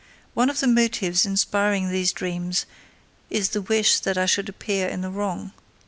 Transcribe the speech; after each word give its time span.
One 0.33 0.49
of 0.49 0.59
the 0.61 0.65
motives 0.65 1.27
inspiring 1.27 1.87
these 1.89 2.11
dreams 2.11 2.65
is 3.29 3.49
the 3.49 3.61
wish 3.61 3.99
that 3.99 4.17
I 4.17 4.25
should 4.25 4.49
appear 4.49 4.87
in 4.87 5.01
the 5.01 5.11
wrong. 5.11 5.51